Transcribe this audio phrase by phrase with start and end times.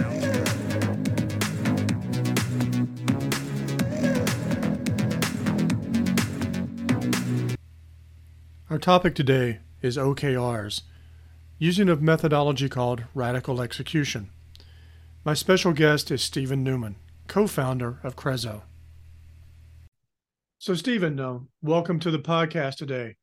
[0.00, 0.08] Our
[8.80, 10.82] topic today is OKRs,
[11.58, 14.30] using a methodology called radical execution.
[15.24, 16.96] My special guest is Stephen Newman,
[17.28, 18.62] co founder of Krezzo.
[20.58, 23.16] So, Stephen, uh, welcome to the podcast today.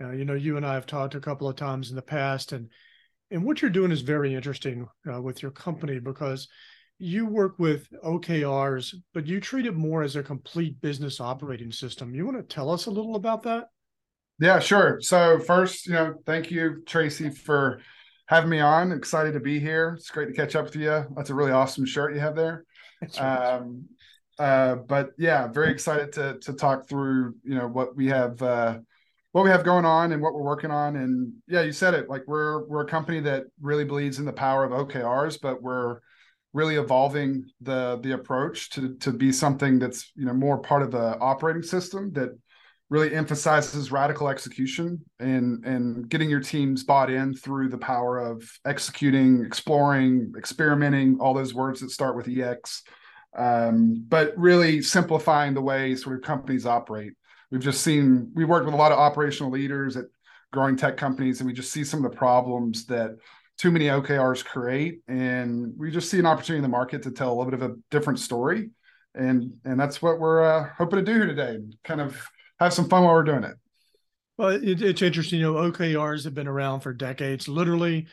[0.00, 2.52] Uh, you know, you and I have talked a couple of times in the past,
[2.52, 2.68] and
[3.30, 6.48] and what you're doing is very interesting uh, with your company because
[6.98, 12.14] you work with OKRs, but you treat it more as a complete business operating system.
[12.14, 13.68] You want to tell us a little about that?
[14.38, 14.98] Yeah, sure.
[15.00, 17.80] So first, you know, thank you, Tracy, for
[18.26, 18.92] having me on.
[18.92, 19.94] Excited to be here.
[19.96, 21.04] It's great to catch up with you.
[21.16, 22.64] That's a really awesome shirt you have there.
[23.18, 23.86] Um,
[24.38, 28.78] uh, but yeah, very excited to to talk through, you know, what we have uh,
[29.34, 30.94] what we have going on and what we're working on.
[30.94, 32.08] And yeah, you said it.
[32.08, 35.98] Like we're we're a company that really believes in the power of OKRs, but we're
[36.52, 40.92] really evolving the the approach to to be something that's you know more part of
[40.92, 42.28] the operating system that
[42.90, 48.48] really emphasizes radical execution and and getting your teams bought in through the power of
[48.64, 52.84] executing, exploring, experimenting, all those words that start with EX.
[53.36, 57.14] Um, but really simplifying the way sort of companies operate.
[57.54, 60.06] We've just seen we worked with a lot of operational leaders at
[60.52, 63.16] growing tech companies, and we just see some of the problems that
[63.58, 67.28] too many OKRs create, and we just see an opportunity in the market to tell
[67.28, 68.70] a little bit of a different story,
[69.14, 71.58] and and that's what we're uh, hoping to do here today.
[71.84, 72.20] Kind of
[72.58, 73.54] have some fun while we're doing it.
[74.36, 75.38] Well, it, it's interesting.
[75.38, 77.46] You know, OKRs have been around for decades.
[77.46, 78.08] Literally,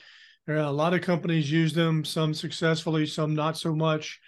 [0.48, 2.06] a lot of companies use them.
[2.06, 4.20] Some successfully, some not so much.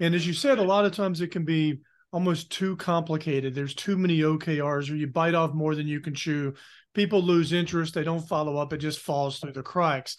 [0.00, 1.78] And as you said, a lot of times it can be
[2.12, 3.54] almost too complicated.
[3.54, 6.54] There's too many OKRs, or you bite off more than you can chew.
[6.94, 7.94] People lose interest.
[7.94, 8.72] They don't follow up.
[8.72, 10.16] It just falls through the cracks.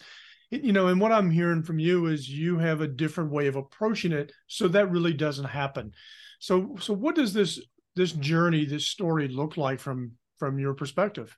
[0.50, 3.56] You know, and what I'm hearing from you is you have a different way of
[3.56, 5.92] approaching it, so that really doesn't happen.
[6.40, 7.60] So, so what does this
[7.96, 11.36] this journey, this story look like from from your perspective?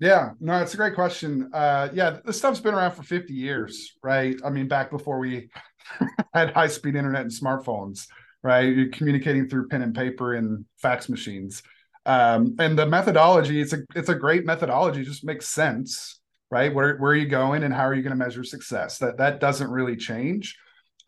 [0.00, 1.50] Yeah, no, it's a great question.
[1.52, 4.34] Uh, yeah, this stuff's been around for 50 years, right?
[4.42, 5.50] I mean, back before we
[6.34, 8.06] had high speed internet and smartphones,
[8.42, 8.74] right?
[8.74, 11.62] You're communicating through pen and paper and fax machines.
[12.06, 16.20] Um, and the methodology, it's a it's a great methodology, just makes sense,
[16.50, 16.72] right?
[16.72, 18.98] Where where are you going and how are you going to measure success?
[18.98, 20.56] That that doesn't really change.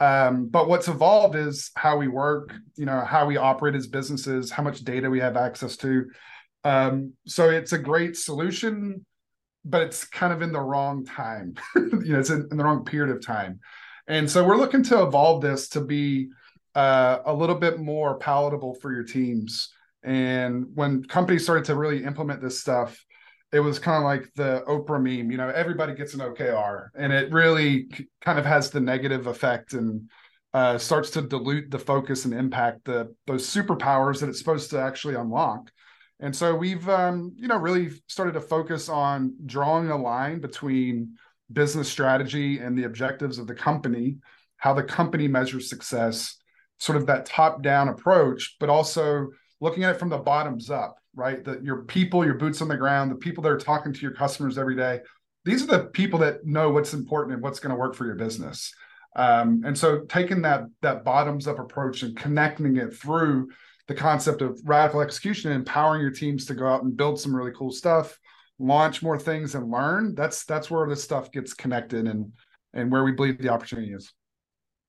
[0.01, 4.51] Um, but what's evolved is how we work, you know, how we operate as businesses,
[4.51, 6.11] how much data we have access to.
[6.65, 9.07] Um, so it's a great solution,
[9.65, 11.55] but it's kind of in the wrong time.
[11.77, 13.61] you know, it's in, in, the wrong period of time.
[14.09, 16.31] And so we're looking to evolve this to be
[16.75, 19.71] uh, a little bit more palatable for your teams.
[20.03, 23.05] And when companies started to really implement this stuff,
[23.53, 27.13] it was kind of like the Oprah meme, you know, everybody gets an OKR, and
[27.13, 27.89] it really
[28.23, 30.11] kind of has the negative effect and
[30.55, 34.81] uh, starts to dilute the focus and impact the those superpowers that it's supposed to
[34.81, 35.71] actually unlock.
[36.21, 41.17] And so we've, um, you know, really started to focus on drawing a line between
[41.53, 44.19] business strategy and the objectives of the company,
[44.57, 46.37] how the company measures success,
[46.83, 49.29] sort of that top down approach, but also
[49.61, 51.45] looking at it from the bottoms up right?
[51.45, 54.13] That your people, your boots on the ground, the people that are talking to your
[54.13, 55.01] customers every day,
[55.45, 58.15] these are the people that know what's important and what's going to work for your
[58.15, 58.73] business.
[59.15, 63.51] Um, and so taking that that bottoms up approach and connecting it through
[63.89, 67.37] the concept of radical execution and empowering your teams to go out and build some
[67.37, 68.19] really cool stuff,
[68.59, 70.15] launch more things and learn.
[70.15, 72.33] That's that's where this stuff gets connected and
[72.73, 74.15] and where we believe the opportunity is.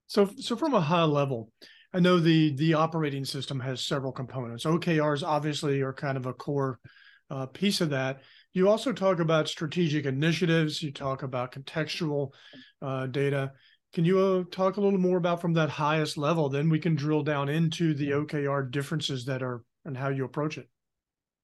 [0.07, 1.49] So so from a high level,
[1.93, 4.65] I know the the operating system has several components.
[4.65, 6.79] OKRs obviously are kind of a core
[7.29, 8.21] uh, piece of that.
[8.53, 10.81] You also talk about strategic initiatives.
[10.81, 12.31] You talk about contextual
[12.81, 13.51] uh, data.
[13.93, 16.49] Can you uh, talk a little more about from that highest level?
[16.49, 20.57] Then we can drill down into the OKR differences that are and how you approach
[20.57, 20.67] it.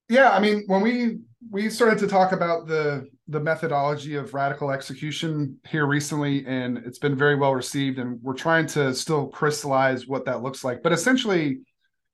[0.09, 1.19] Yeah, I mean, when we
[1.51, 6.97] we started to talk about the the methodology of radical execution here recently, and it's
[6.97, 7.99] been very well received.
[7.99, 10.81] And we're trying to still crystallize what that looks like.
[10.81, 11.59] But essentially,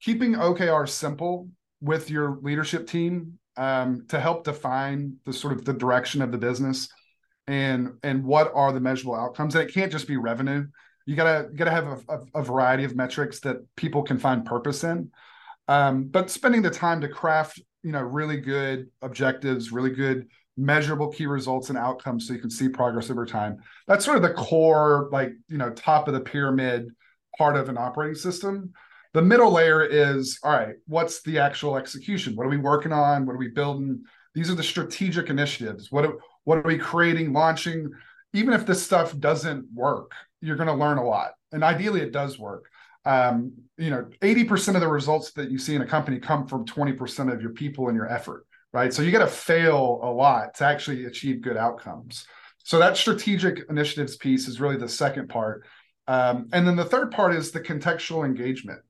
[0.02, 5.74] keeping OKR simple with your leadership team um, to help define the sort of the
[5.74, 6.90] direction of the business
[7.48, 9.56] and and what are the measurable outcomes.
[9.56, 10.68] And it can't just be revenue.
[11.06, 14.46] You gotta you gotta have a, a, a variety of metrics that people can find
[14.46, 15.12] purpose in.
[15.70, 21.10] Um, but spending the time to craft you know really good objectives really good measurable
[21.10, 23.58] key results and outcomes so you can see progress over time.
[23.88, 26.90] That's sort of the core like you know top of the pyramid
[27.38, 28.72] part of an operating system.
[29.14, 32.36] The middle layer is all right what's the actual execution?
[32.36, 33.26] What are we working on?
[33.26, 34.04] What are we building?
[34.34, 35.92] These are the strategic initiatives.
[35.92, 37.90] What are, what are we creating launching?
[38.34, 40.12] Even if this stuff doesn't work
[40.46, 41.32] you're going to learn a lot.
[41.52, 42.70] And ideally, it does work.
[43.06, 46.66] Um, you know, 80% of the results that you see in a company come from
[46.66, 48.46] 20% of your people and your effort,
[48.76, 48.94] right?
[48.94, 52.28] So you got to fail a lot to actually achieve good outcomes.
[52.66, 55.66] So that strategic initiatives piece is really the second part.
[56.10, 58.82] Um, and then the third part is the contextual engagement,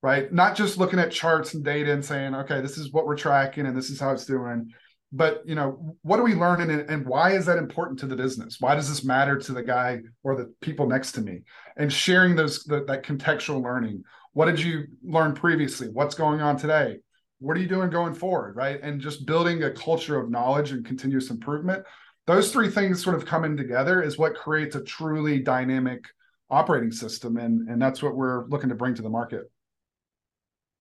[0.00, 0.32] right?
[0.32, 3.66] Not just looking at charts and data and saying, okay, this is what we're tracking
[3.66, 4.70] and this is how it's doing.
[5.10, 8.14] But you know, what are we learning and, and why is that important to the
[8.14, 8.58] business?
[8.60, 11.40] Why does this matter to the guy or the people next to me?
[11.76, 14.04] And sharing those the, that contextual learning.
[14.34, 15.88] What did you learn previously?
[15.88, 17.00] What's going on today?
[17.42, 18.56] What are you doing going forward?
[18.56, 18.80] Right.
[18.82, 21.84] And just building a culture of knowledge and continuous improvement
[22.26, 26.04] those three things sort of coming together is what creates a truly dynamic
[26.50, 29.50] operating system and and that's what we're looking to bring to the market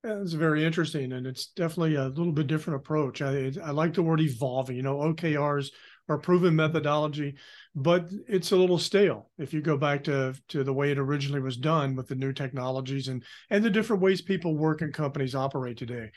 [0.04, 4.04] it's very interesting and it's definitely a little bit different approach i i like the
[4.04, 5.70] word evolving you know okrs
[6.10, 7.36] are proven methodology
[7.74, 11.40] but it's a little stale if you go back to to the way it originally
[11.40, 15.36] was done with the new technologies and and the different ways people work and companies
[15.36, 16.12] operate today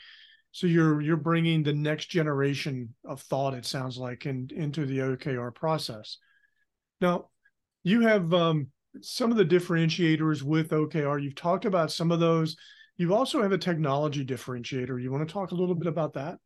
[0.55, 4.99] so you're you're bringing the next generation of thought it sounds like in, into the
[4.99, 6.17] okr process.
[7.01, 7.27] Now
[7.83, 8.67] you have um,
[9.01, 12.55] some of the differentiators with okr you've talked about some of those.
[12.95, 15.03] You also have a technology differentiator.
[15.03, 16.37] You want to talk a little bit about that?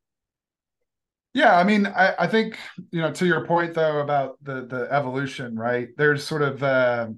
[1.35, 2.57] Yeah i mean i, I think
[2.89, 5.89] you know to your point though about the the evolution right?
[5.97, 7.09] There's sort of uh,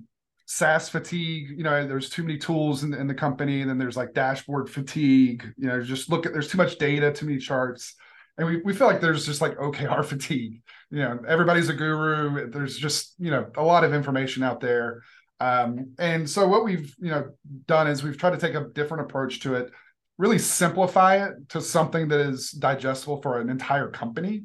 [0.46, 1.50] SaaS fatigue.
[1.56, 4.70] You know, there's too many tools in, in the company, and then there's like dashboard
[4.70, 5.46] fatigue.
[5.58, 7.96] You know, just look at there's too much data, too many charts,
[8.38, 10.62] and we we feel like there's just like OKR fatigue.
[10.90, 12.50] You know, everybody's a guru.
[12.50, 15.02] There's just you know a lot of information out there,
[15.40, 17.32] um, and so what we've you know
[17.68, 19.72] done is we've tried to take a different approach to it,
[20.18, 24.44] really simplify it to something that is digestible for an entire company,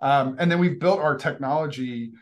[0.00, 2.12] um, and then we've built our technology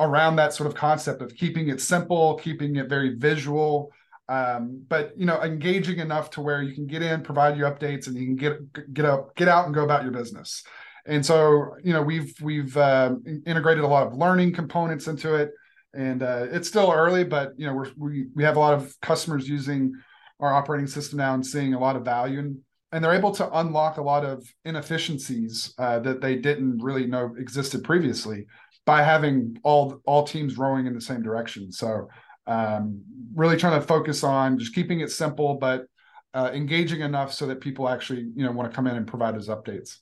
[0.00, 3.92] around that sort of concept of keeping it simple, keeping it very visual,
[4.30, 8.06] um, but you know, engaging enough to where you can get in, provide your updates,
[8.06, 10.62] and you can get get up, get out, and go about your business.
[11.04, 15.50] And so, you know, we've we've uh, integrated a lot of learning components into it,
[15.94, 18.94] and uh, it's still early, but you know, we're, we we have a lot of
[19.00, 19.92] customers using
[20.38, 22.38] our operating system now and seeing a lot of value.
[22.38, 22.58] And
[22.92, 27.34] and they're able to unlock a lot of inefficiencies uh, that they didn't really know
[27.36, 28.46] existed previously
[28.86, 31.72] by having all all teams rowing in the same direction.
[31.72, 32.08] So
[32.46, 33.02] um,
[33.34, 35.86] really trying to focus on just keeping it simple, but
[36.34, 39.36] uh, engaging enough so that people actually you know want to come in and provide
[39.36, 39.96] us updates.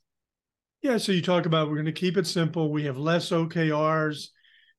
[0.83, 2.71] Yeah, so you talk about we're going to keep it simple.
[2.71, 4.29] We have less OKRs.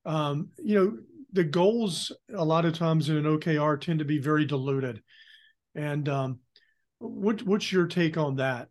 [0.06, 0.98] Um, you know,
[1.32, 5.02] the goals a lot of times in an OKR tend to be very diluted.
[5.74, 6.40] And um,
[6.98, 8.68] what what's your take on that?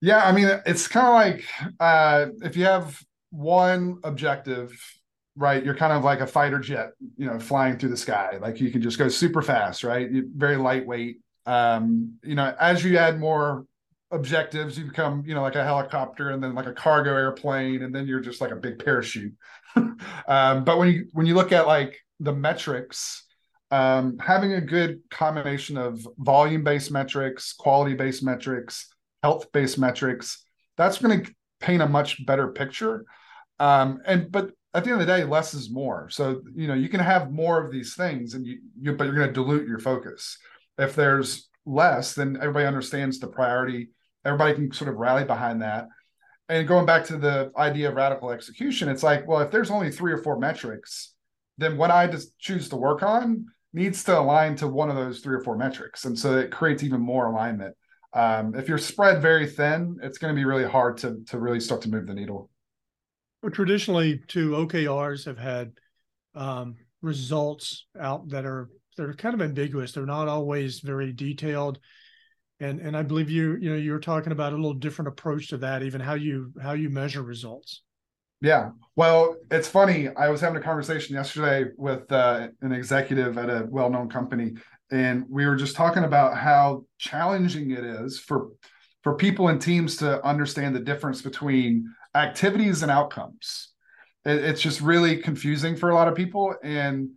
[0.00, 1.44] Yeah, I mean, it's kind of like
[1.80, 3.02] uh, if you have
[3.34, 4.72] one objective
[5.36, 5.64] right?
[5.64, 8.38] You're kind of like a fighter jet you know flying through the sky.
[8.40, 10.10] Like you can just go super fast right?
[10.10, 11.18] You're very lightweight.
[11.46, 13.66] Um you know as you add more
[14.10, 17.92] objectives you become you know like a helicopter and then like a cargo airplane and
[17.92, 19.34] then you're just like a big parachute.
[20.28, 23.24] Um but when you when you look at like the metrics
[23.72, 28.88] um having a good combination of volume based metrics quality based metrics
[29.22, 30.44] health based metrics
[30.76, 33.04] that's going to paint a much better picture
[33.58, 36.08] um, and but at the end of the day, less is more.
[36.10, 39.14] So you know you can have more of these things, and you, you but you're
[39.14, 40.38] going to dilute your focus.
[40.78, 43.90] If there's less, then everybody understands the priority.
[44.24, 45.86] Everybody can sort of rally behind that.
[46.48, 49.90] And going back to the idea of radical execution, it's like, well, if there's only
[49.90, 51.14] three or four metrics,
[51.56, 55.20] then what I just choose to work on needs to align to one of those
[55.20, 57.74] three or four metrics, and so it creates even more alignment.
[58.12, 61.60] Um, if you're spread very thin, it's going to be really hard to to really
[61.60, 62.50] start to move the needle.
[63.44, 65.72] Well, traditionally, two OKRs have had
[66.34, 69.92] um, results out that are they're kind of ambiguous.
[69.92, 71.78] They're not always very detailed,
[72.58, 75.58] and and I believe you you know you're talking about a little different approach to
[75.58, 77.82] that, even how you how you measure results.
[78.40, 80.08] Yeah, well, it's funny.
[80.08, 84.54] I was having a conversation yesterday with uh, an executive at a well-known company,
[84.90, 88.52] and we were just talking about how challenging it is for
[89.02, 93.70] for people and teams to understand the difference between activities and outcomes.
[94.24, 97.10] It, it's just really confusing for a lot of people, and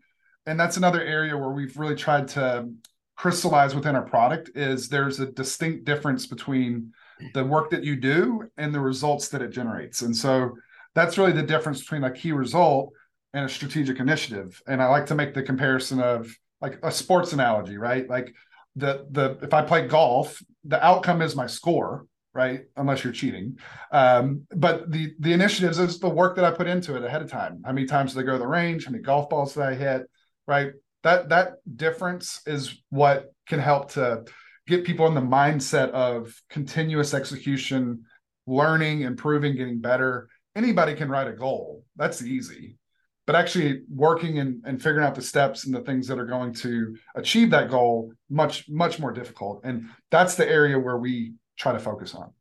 [0.46, 2.70] and that's another area where we've really tried to
[3.18, 6.94] crystallize within our product is there's a distinct difference between
[7.34, 10.04] the work that you do and the results that it generates.
[10.04, 10.56] And so
[10.94, 12.94] that's really the difference between a key result
[13.34, 14.62] and a strategic initiative.
[14.68, 18.08] And I like to make the comparison of like a sports analogy, right?
[18.08, 18.34] Like
[18.75, 22.06] the the if I play golf, the outcome is my score,
[22.38, 22.62] right?
[22.77, 23.58] Unless you're cheating.
[23.91, 27.29] Um, but the the initiatives is the work that I put into it ahead of
[27.29, 27.62] time.
[27.65, 28.86] How many times did I go to the range?
[28.86, 30.03] How many golf balls did I hit?
[30.48, 30.72] right?
[31.03, 34.24] That that difference is what can help to
[34.67, 38.03] get people in the mindset of continuous execution,
[38.48, 40.29] learning, improving, getting better.
[40.56, 41.84] Anybody can write a goal.
[41.96, 42.77] That's easy.
[43.25, 46.53] But actually working and, and figuring out the steps and the things that are going
[46.56, 49.62] to achieve that goal, much, much more difficult.
[49.65, 52.32] And that's the area where we try to focus on.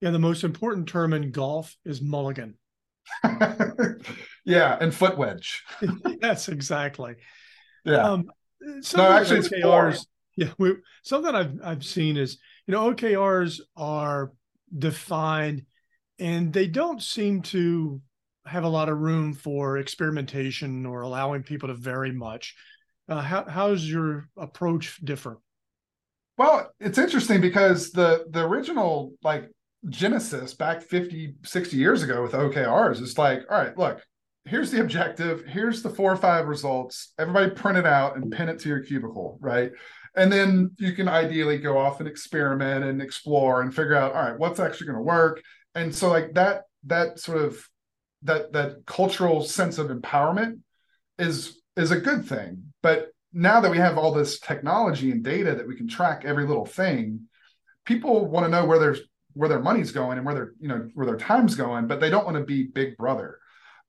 [0.00, 2.54] Yeah, the most important term in golf is mulligan.
[4.44, 5.64] yeah, and foot wedge.
[6.22, 7.16] yes, exactly.
[7.84, 8.02] Yeah.
[8.02, 8.30] Um,
[8.60, 10.06] no, actually, OKRs.
[10.36, 14.30] Yeah, we, something I've I've seen is you know OKRs are
[14.72, 15.62] defined,
[16.20, 18.00] and they don't seem to
[18.46, 22.54] have a lot of room for experimentation or allowing people to vary much.
[23.08, 25.40] Uh, how how's your approach different?
[26.38, 29.50] Well, it's interesting because the the original like
[29.88, 34.02] genesis back 50 60 years ago with okrs is like all right look
[34.44, 38.48] here's the objective here's the four or five results everybody print it out and pin
[38.48, 39.72] it to your cubicle right?
[40.16, 44.22] And then you can ideally go off and experiment and explore and figure out all
[44.22, 45.42] right what's actually going to work?
[45.74, 47.68] And so like that that sort of
[48.22, 50.60] that that cultural sense of empowerment
[51.18, 55.54] is is a good thing but now that we have all this technology and data
[55.54, 57.28] that we can track every little thing
[57.88, 59.00] people want to know where there's
[59.32, 62.10] where their money's going and where their you know where their time's going but they
[62.10, 63.38] don't want to be big brother.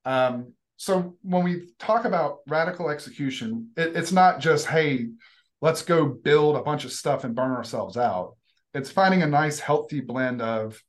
[0.06, 5.08] Um, so when we talk about radical execution it, it's not just hey
[5.60, 8.36] let's go build a bunch of stuff and burn ourselves out.
[8.72, 10.82] It's finding a nice healthy blend of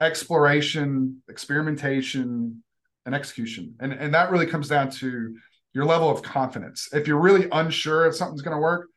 [0.00, 2.62] exploration experimentation
[3.04, 3.74] and execution.
[3.80, 5.36] And and that really comes down to
[5.74, 8.88] your level of confidence if you're really unsure if something's going to work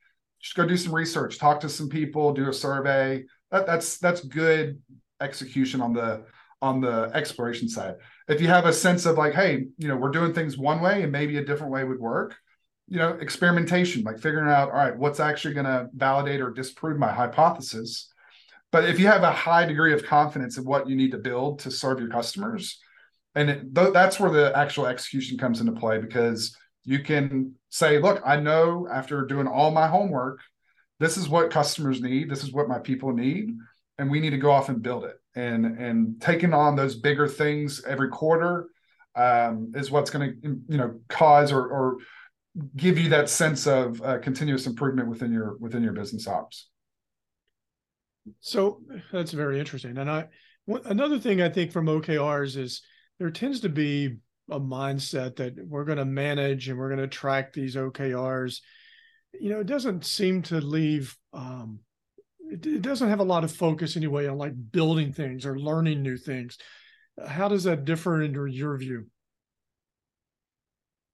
[0.41, 4.22] just go do some research talk to some people do a survey that, that's that's
[4.22, 4.81] good
[5.22, 6.24] execution on the
[6.62, 7.96] on the exploration side.
[8.27, 11.03] If you have a sense of like, hey, you know, we're doing things one way
[11.03, 12.36] and maybe a different way would work,
[12.88, 16.98] you know, experimentation, like figuring out, all right, what's actually going to validate or disprove
[16.98, 18.12] my hypothesis.
[18.72, 21.60] But if you have a high degree of confidence in what you need to build
[21.60, 22.79] to serve your customers,
[23.36, 26.57] and it, th- that's where the actual execution comes into play because
[26.88, 30.39] you can say, look, I know after doing all my homework,
[31.00, 33.56] this is what customers need, this is what my people need
[33.98, 35.15] and we need to go off and build it.
[35.36, 38.67] And and taking on those bigger things every quarter
[39.15, 41.98] um, is what's going to you know cause or or
[42.75, 46.70] give you that sense of uh, continuous improvement within your within your business ops.
[48.39, 49.98] So that's very interesting.
[49.98, 50.27] And I
[50.86, 52.82] another thing I think from OKRs is
[53.20, 54.17] there tends to be
[54.50, 58.62] a mindset that we're going to manage and we're going to track these OKRs.
[59.39, 61.80] You know, it doesn't seem to leave um,
[62.50, 66.01] it, it doesn't have a lot of focus anyway on like building things or learning
[66.01, 66.58] new things.
[67.25, 69.08] How does that differ in your view?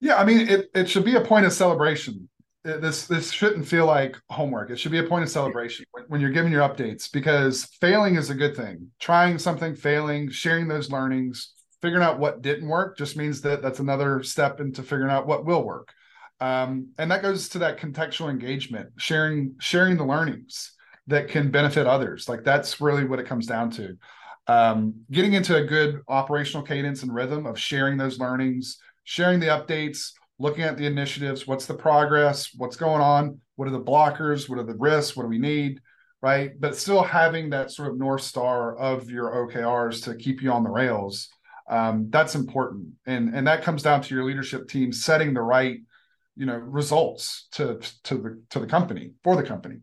[0.01, 2.29] Yeah, I mean, it, it should be a point of celebration.
[2.65, 4.69] This this shouldn't feel like homework.
[4.69, 8.15] It should be a point of celebration when, when you're giving your updates because failing
[8.15, 8.87] is a good thing.
[8.99, 11.52] Trying something, failing, sharing those learnings,
[11.83, 15.43] figuring out what didn't work just means that that's another step into figuring out what
[15.43, 15.93] will work.
[16.39, 20.71] Um, and that goes to that contextual engagement, sharing sharing the learnings
[21.07, 22.29] that can benefit others.
[22.29, 23.97] Like that's really what it comes down to.
[24.47, 29.47] Um, getting into a good operational cadence and rhythm of sharing those learnings, sharing the
[29.47, 34.47] updates, looking at the initiatives, what's the progress, what's going on, what are the blockers,
[34.47, 35.81] what are the risks, what do we need,
[36.21, 36.51] right?
[36.57, 40.63] But still having that sort of north star of your OKRs to keep you on
[40.63, 41.27] the rails.
[41.69, 45.79] Um, that's important, and and that comes down to your leadership team setting the right,
[46.35, 49.77] you know, results to to the to the company for the company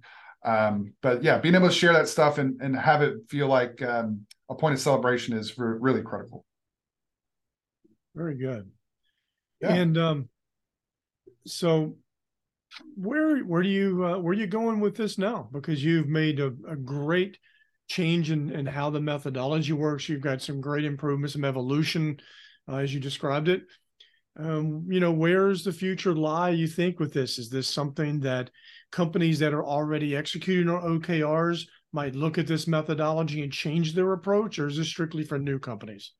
[0.44, 3.82] um, but yeah, being able to share that stuff and, and have it feel like
[3.82, 6.44] um, a point of celebration is re- really critical.
[8.14, 8.70] Very good.
[9.60, 9.74] Yeah.
[9.74, 10.28] And um,
[11.46, 11.96] so
[12.96, 15.48] where where do you uh, where are you going with this now?
[15.52, 17.36] Because you've made a, a great
[17.90, 20.08] change in, in how the methodology works.
[20.08, 22.20] You've got some great improvements, some evolution,
[22.68, 23.62] uh, as you described it.
[24.38, 26.50] Um, you know, where's the future lie?
[26.50, 27.36] You think with this?
[27.36, 28.50] Is this something that
[28.92, 34.12] companies that are already executing on OKRs might look at this methodology and change their
[34.12, 36.12] approach, or is this strictly for new companies?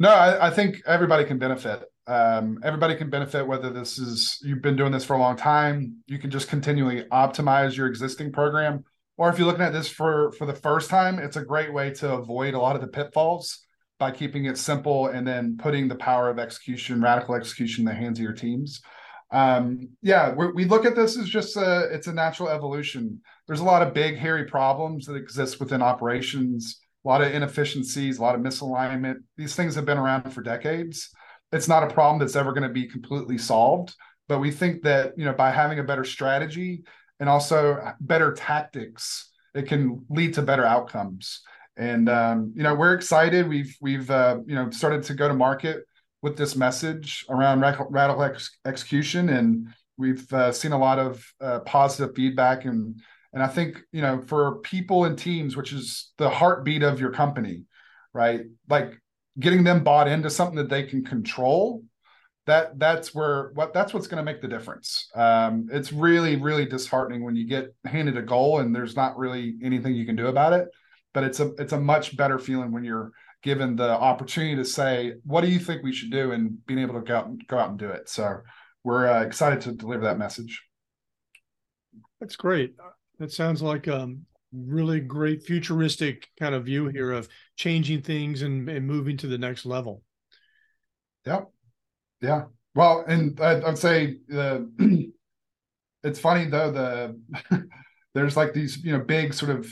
[0.00, 1.84] No, I, I think everybody can benefit.
[2.06, 5.98] Um, everybody can benefit whether this is you've been doing this for a long time.
[6.06, 8.84] You can just continually optimize your existing program,
[9.16, 11.90] or if you're looking at this for for the first time, it's a great way
[11.94, 13.60] to avoid a lot of the pitfalls
[13.98, 17.94] by keeping it simple and then putting the power of execution, radical execution, in the
[17.94, 18.82] hands of your teams
[19.32, 23.20] um, yeah, we look at this as just a it's a natural evolution.
[23.46, 28.18] There's a lot of big hairy problems that exist within operations, a lot of inefficiencies,
[28.18, 29.16] a lot of misalignment.
[29.36, 31.10] These things have been around for decades.
[31.52, 33.94] It's not a problem that's ever going to be completely solved,
[34.28, 36.84] but we think that you know by having a better strategy
[37.20, 41.42] and also better tactics, it can lead to better outcomes.
[41.76, 43.48] And um, you know, we're excited.
[43.48, 45.84] We've we've uh, you know started to go to market
[46.22, 49.68] with this message around radical ex- execution, and
[49.98, 52.64] we've uh, seen a lot of uh, positive feedback.
[52.64, 52.98] And
[53.34, 57.10] and I think you know for people and teams, which is the heartbeat of your
[57.10, 57.64] company,
[58.14, 58.40] right?
[58.68, 58.98] Like
[59.38, 61.82] getting them bought into something that they can control
[62.46, 65.08] that that's where what that's what's going to make the difference.
[65.14, 69.56] Um, it's really really disheartening when you get handed a goal and there's not really
[69.62, 70.68] anything you can do about it.
[71.12, 73.10] But it's a it's a much better feeling when you're
[73.42, 76.94] given the opportunity to say, "What do you think we should do?" and being able
[76.94, 78.08] to go out and go out and do it.
[78.08, 78.40] So
[78.84, 80.62] we're uh, excited to deliver that message.
[82.20, 82.74] That's great.
[83.18, 88.42] That sounds like a um, really great futuristic kind of view here of changing things
[88.42, 90.02] and, and moving to the next level.
[91.26, 91.50] Yep.
[92.20, 92.44] Yeah.
[92.74, 94.70] Well, and I'd, I'd say the
[96.04, 97.68] it's funny though the
[98.14, 99.68] there's like these you know big sort of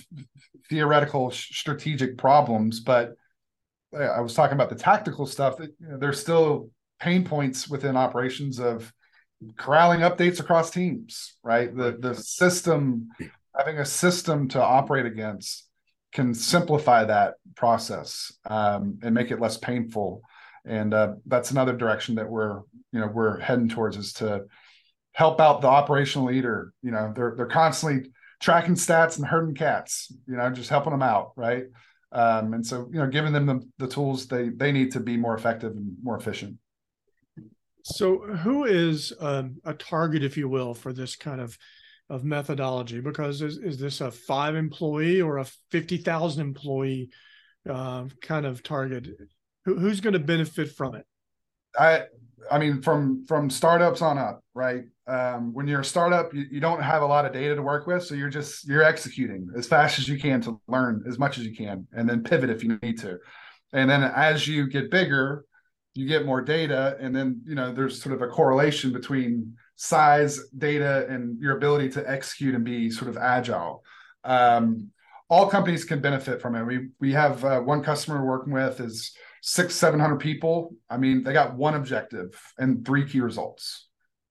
[0.69, 3.15] theoretical strategic problems, but
[3.97, 5.57] I was talking about the tactical stuff.
[5.59, 6.71] That, you know, there's still
[7.01, 8.93] pain points within operations of
[9.57, 11.37] corralling updates across teams.
[11.43, 11.75] Right.
[11.75, 13.09] The the system
[13.57, 15.69] having a system to operate against
[16.13, 20.23] can simplify that process um, and make it less painful
[20.65, 22.61] and uh, that's another direction that we're
[22.93, 24.45] you know we're heading towards is to
[25.13, 26.73] help out the operational leader.
[26.83, 31.03] You know they're they're constantly tracking stats and herding cats you know just helping them
[31.03, 31.65] out right?
[32.13, 35.17] Um, and so you know giving them the, the tools they they need to be
[35.17, 36.59] more effective and more efficient.
[37.85, 41.59] So who is um, a target if you will for this kind of
[42.09, 43.01] of methodology?
[43.01, 47.11] Because is, is this a five employee or a 50,000 employee
[47.69, 49.09] uh, kind of target
[49.65, 51.07] who, who's going to benefit from it?
[51.79, 52.05] I
[52.51, 54.85] I mean from from startups on up, right?
[55.07, 57.87] Um, when you're a startup, you, you don't have a lot of data to work
[57.87, 61.39] with, so you're just you're executing as fast as you can to learn as much
[61.39, 63.19] as you can, and then pivot if you need to.
[63.73, 65.45] And then as you get bigger,
[65.95, 70.41] you get more data, and then you know there's sort of a correlation between size,
[70.57, 73.83] data, and your ability to execute and be sort of agile.
[74.23, 74.91] Um,
[75.29, 76.65] all companies can benefit from it.
[76.65, 80.75] We we have uh, one customer we're working with is six, 700 people.
[80.89, 83.89] I mean, they got one objective and three key results.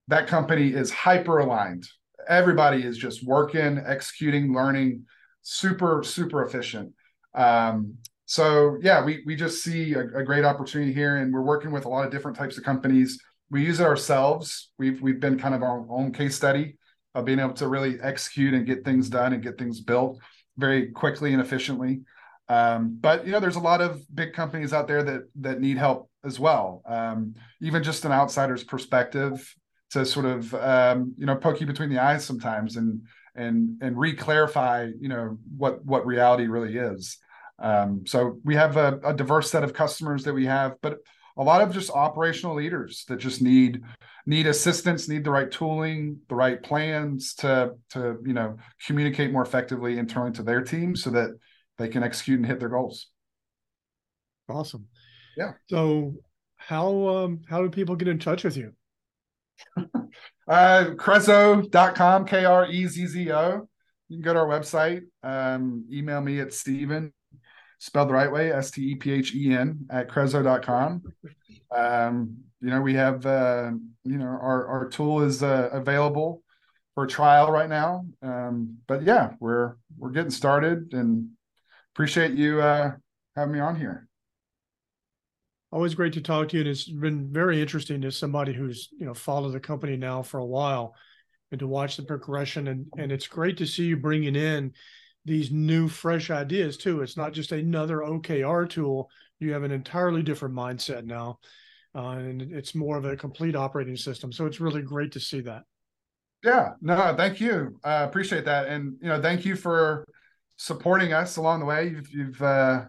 [0.07, 1.87] That company is hyper aligned.
[2.27, 5.05] Everybody is just working, executing, learning,
[5.43, 6.93] super, super efficient.
[7.35, 11.71] Um, so yeah, we we just see a, a, great opportunity here, and we're working
[11.71, 13.21] with a lot of different types of companies.
[13.51, 14.71] We use it ourselves.
[14.79, 16.77] We've we've been kind of our own case study
[17.13, 20.17] of being able to really execute and get things done and get things built
[20.57, 22.01] very quickly and efficiently.
[22.49, 25.77] Um, but you know, there's a lot of big companies out there that that need
[25.77, 26.81] help as well.
[26.85, 29.53] Um, even just an outsider's perspective
[29.91, 33.01] to sort of um, you know poke you between the eyes sometimes and
[33.35, 37.17] and and re-clarify you know what what reality really is.
[37.59, 40.97] Um, so we have a, a diverse set of customers that we have, but
[41.37, 43.81] a lot of just operational leaders that just need
[44.25, 49.43] need assistance, need the right tooling, the right plans to to you know communicate more
[49.43, 51.29] effectively internally to their team so that
[51.77, 53.07] they can execute and hit their goals.
[54.49, 54.87] Awesome.
[55.37, 55.53] Yeah.
[55.69, 56.15] So
[56.57, 58.73] how um how do people get in touch with you?
[60.47, 63.67] uh krezzo.com, K-R-E-Z-Z-O.
[64.09, 67.13] You can go to our website, um, email me at Stephen,
[67.79, 71.03] spelled the right way, S-T-E-P-H-E-N at krezzo.com.
[71.75, 73.71] Um, you know, we have uh,
[74.03, 76.43] you know, our our tool is uh, available
[76.95, 78.05] for trial right now.
[78.21, 81.29] Um, but yeah, we're we're getting started and
[81.93, 82.91] appreciate you uh,
[83.35, 84.07] having me on here.
[85.71, 89.05] Always great to talk to you, and it's been very interesting as somebody who's you
[89.05, 90.95] know followed the company now for a while,
[91.51, 92.67] and to watch the progression.
[92.67, 94.73] and And it's great to see you bringing in
[95.25, 97.01] these new, fresh ideas too.
[97.01, 99.09] It's not just another OKR tool.
[99.39, 101.39] You have an entirely different mindset now,
[101.95, 104.31] uh, and it's more of a complete operating system.
[104.31, 105.63] So it's really great to see that.
[106.43, 107.79] Yeah, no, thank you.
[107.83, 110.05] I uh, appreciate that, and you know, thank you for
[110.57, 111.89] supporting us along the way.
[111.89, 112.85] You've, you've uh,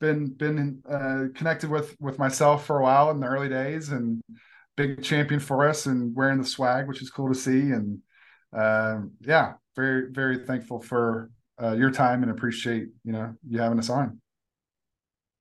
[0.00, 4.20] been been uh, connected with with myself for a while in the early days, and
[4.76, 7.70] big champion for us, and wearing the swag, which is cool to see.
[7.70, 7.98] And
[8.56, 11.30] uh, yeah, very very thankful for
[11.62, 14.20] uh, your time and appreciate you know you having us on.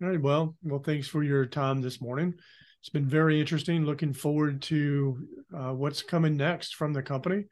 [0.01, 0.21] All right.
[0.21, 2.33] Well, well, thanks for your time this morning.
[2.81, 3.85] It's been very interesting.
[3.85, 7.45] Looking forward to uh, what's coming next from the company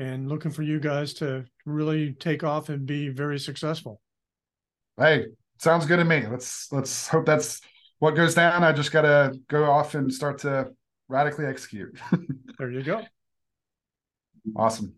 [0.00, 4.00] and looking for you guys to really take off and be very successful.
[4.96, 5.26] Hey,
[5.58, 6.26] sounds good to me.
[6.26, 7.60] Let's let's hope that's
[7.98, 8.64] what goes down.
[8.64, 10.70] I just got to go off and start to
[11.08, 11.98] radically execute.
[12.58, 13.02] there you go.
[14.56, 14.94] Awesome.